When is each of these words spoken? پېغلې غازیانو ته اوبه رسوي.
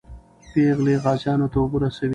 پېغلې 0.51 0.95
غازیانو 1.03 1.47
ته 1.51 1.57
اوبه 1.61 1.77
رسوي. 1.83 2.09